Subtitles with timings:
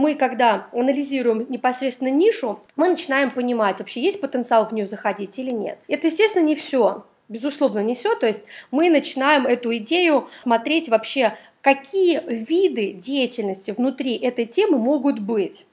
[0.00, 5.50] мы, когда анализируем непосредственно нишу, мы начинаем понимать, вообще есть потенциал в нее заходить или
[5.50, 5.78] нет.
[5.86, 8.14] Это, естественно, не все безусловно, не все.
[8.16, 8.40] То есть
[8.70, 15.64] мы начинаем эту идею смотреть вообще, какие виды деятельности внутри этой темы могут быть.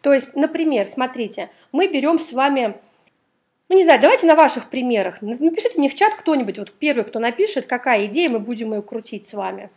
[0.00, 2.74] То есть, например, смотрите, мы берем с вами,
[3.68, 5.22] ну не знаю, давайте на ваших примерах.
[5.22, 9.28] Напишите мне в чат кто-нибудь, вот первый, кто напишет, какая идея, мы будем ее крутить
[9.28, 9.70] с вами.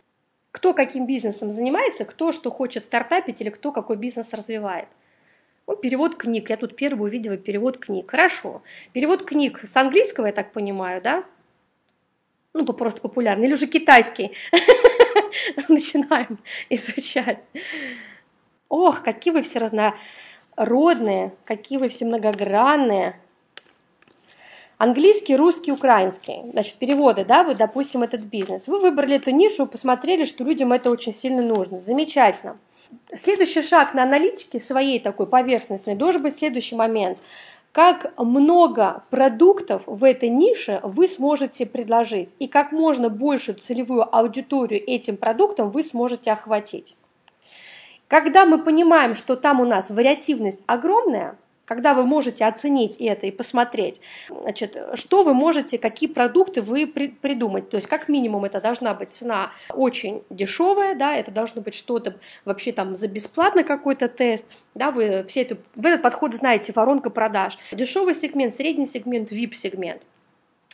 [0.56, 4.88] Кто каким бизнесом занимается, кто что хочет стартапить или кто какой бизнес развивает.
[5.66, 6.48] Ну, перевод книг.
[6.48, 8.10] Я тут первый увидела перевод книг.
[8.10, 8.62] Хорошо.
[8.94, 11.24] Перевод книг с английского, я так понимаю, да?
[12.54, 13.48] Ну, просто популярный.
[13.48, 14.32] Или уже китайский.
[15.68, 16.38] Начинаем
[16.70, 17.40] изучать.
[18.70, 23.20] Ох, какие вы все разнородные, какие вы все многогранные.
[24.78, 26.50] Английский, русский, украинский.
[26.52, 28.66] Значит, переводы, да, вы, допустим, этот бизнес.
[28.66, 31.80] Вы выбрали эту нишу, посмотрели, что людям это очень сильно нужно.
[31.80, 32.58] Замечательно.
[33.18, 37.18] Следующий шаг на аналитике своей такой поверхностной должен быть следующий момент.
[37.72, 44.82] Как много продуктов в этой нише вы сможете предложить и как можно большую целевую аудиторию
[44.86, 46.94] этим продуктом вы сможете охватить.
[48.08, 53.30] Когда мы понимаем, что там у нас вариативность огромная, когда вы можете оценить это и
[53.30, 54.00] посмотреть,
[54.30, 57.68] значит, что вы можете, какие продукты вы при, придумать.
[57.68, 62.16] То есть, как минимум, это должна быть цена очень дешевая, да, это должно быть что-то
[62.44, 67.10] вообще там за бесплатно какой-то тест, да, вы все это, в этот подход знаете, воронка
[67.10, 67.58] продаж.
[67.72, 70.00] Дешевый сегмент, средний сегмент, VIP-сегмент.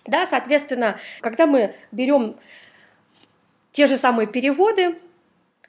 [0.04, 2.36] Да, соответственно, когда мы берем
[3.72, 4.96] те же самые переводы,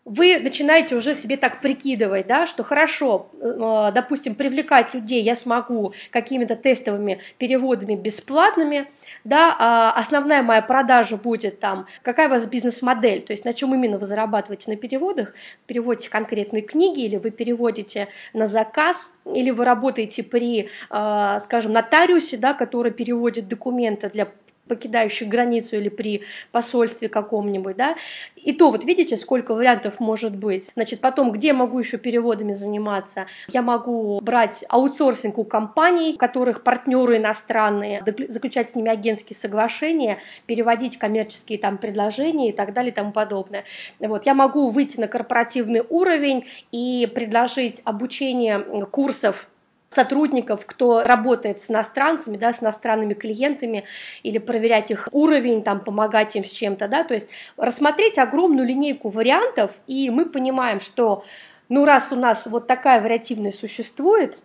[0.05, 5.93] вы начинаете уже себе так прикидывать, да, что хорошо, э, допустим, привлекать людей я смогу
[6.11, 8.87] какими-то тестовыми переводами бесплатными,
[9.23, 13.73] да, а основная моя продажа будет там, какая у вас бизнес-модель, то есть на чем
[13.73, 15.33] именно вы зарабатываете на переводах,
[15.67, 22.35] переводите конкретные книги или вы переводите на заказ, или вы работаете при, э, скажем, нотариусе,
[22.37, 24.27] да, который переводит документы для
[24.67, 27.95] покидающих границу или при посольстве каком-нибудь, да,
[28.35, 30.69] и то вот видите, сколько вариантов может быть.
[30.75, 33.27] Значит, потом, где могу еще переводами заниматься?
[33.49, 40.19] Я могу брать аутсорсинг у компаний, у которых партнеры иностранные, заключать с ними агентские соглашения,
[40.45, 43.63] переводить коммерческие там предложения и так далее и тому подобное.
[43.99, 48.59] Вот, я могу выйти на корпоративный уровень и предложить обучение
[48.91, 49.47] курсов
[49.93, 53.85] сотрудников, кто работает с иностранцами, да, с иностранными клиентами,
[54.23, 57.27] или проверять их уровень, там, помогать им с чем-то, да, то есть
[57.57, 61.23] рассмотреть огромную линейку вариантов, и мы понимаем, что,
[61.69, 64.37] ну, раз у нас вот такая вариативность существует,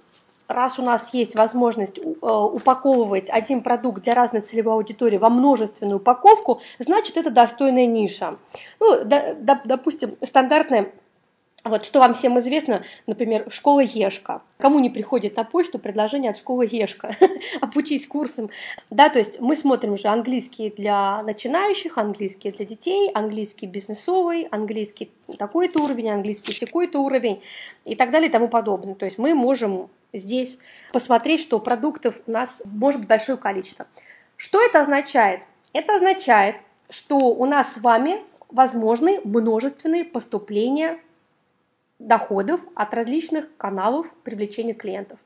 [0.48, 5.98] раз у нас есть возможность э, упаковывать один продукт для разной целевой аудитории во множественную
[5.98, 8.34] упаковку, значит, это достойная ниша.
[8.80, 9.04] Ну,
[9.64, 10.90] допустим, стандартная
[11.64, 14.42] вот что вам всем известно, например, школа Ешка.
[14.58, 17.16] Кому не приходит на почту предложение от школы Ешка?
[17.60, 18.50] Обучись курсам.
[18.90, 25.10] Да, то есть мы смотрим уже английский для начинающих, английский для детей, английский бизнесовый, английский
[25.36, 27.42] такой-то уровень, английский такой-то уровень
[27.84, 28.94] и так далее и тому подобное.
[28.94, 30.58] То есть мы можем здесь
[30.92, 33.86] посмотреть, что продуктов у нас может быть большое количество.
[34.36, 35.40] Что это означает?
[35.72, 36.56] Это означает,
[36.88, 40.98] что у нас с вами возможны множественные поступления
[41.98, 45.18] доходов от различных каналов привлечения клиентов.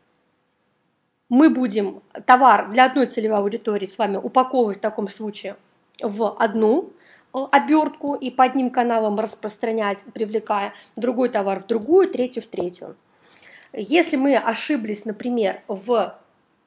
[1.29, 5.57] Мы будем товар для одной целевой аудитории с вами упаковывать в таком случае
[6.01, 6.91] в одну
[7.33, 12.97] э, обертку и по одним каналам распространять, привлекая другой товар в другую, третью в третью.
[13.73, 16.19] Если мы ошиблись, например, в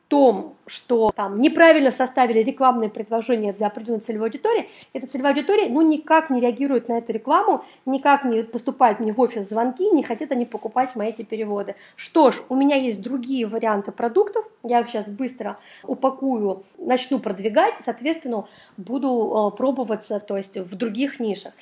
[0.07, 5.81] том, что там неправильно составили рекламное предложение для определенной целевой аудитории, эта целевая аудитория ну,
[5.81, 10.31] никак не реагирует на эту рекламу, никак не поступает мне в офис звонки, не хотят
[10.31, 11.75] они покупать мои эти переводы.
[11.95, 17.75] Что ж, у меня есть другие варианты продуктов, я их сейчас быстро упакую, начну продвигать,
[17.83, 18.45] соответственно,
[18.77, 21.53] буду э, пробоваться то есть в других нишах.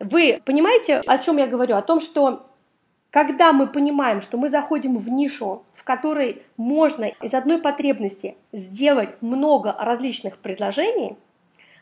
[0.00, 1.76] Вы понимаете, о чем я говорю?
[1.76, 2.46] О том, что
[3.14, 9.10] когда мы понимаем, что мы заходим в нишу, в которой можно из одной потребности сделать
[9.20, 11.16] много различных предложений,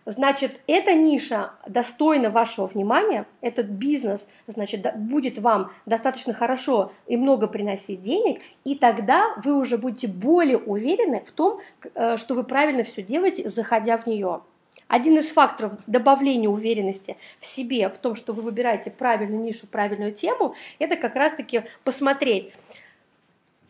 [0.05, 7.47] значит, эта ниша достойна вашего внимания, этот бизнес, значит, будет вам достаточно хорошо и много
[7.47, 11.61] приносить денег, и тогда вы уже будете более уверены в том,
[11.95, 14.43] э, что вы правильно все делаете, заходя в нее.
[14.93, 20.13] Один из факторов добавления уверенности в себе, в том, что вы выбираете правильную нишу, правильную
[20.13, 22.53] тему, это как раз-таки посмотреть,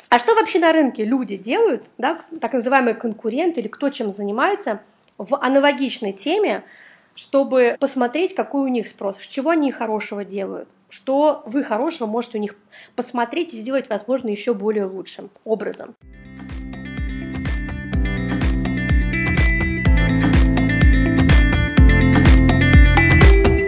[0.08, 4.80] а что вообще на рынке люди делают, да, так называемые конкуренты или кто чем занимается
[5.16, 6.64] в аналогичной теме,
[7.14, 12.40] чтобы посмотреть, какой у них спрос, чего они хорошего делают, что вы хорошего можете у
[12.40, 12.56] них
[12.96, 15.94] посмотреть и сделать, возможно, еще более лучшим образом.